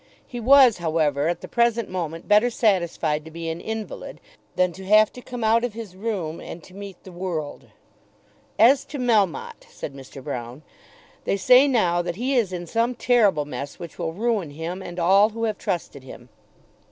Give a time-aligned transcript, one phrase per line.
[0.25, 4.19] He was, however, at the present moment better satisfied to be an invalid
[4.55, 7.67] than to have to come out of his room and to meet the world.
[8.57, 10.19] "As to Melmotte," said Mr.
[10.19, 10.63] Broune,
[11.25, 14.97] "they say now that he is in some terrible mess which will ruin him and
[14.97, 16.29] all who have trusted him."